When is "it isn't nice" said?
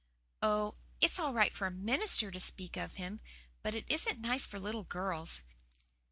3.75-4.47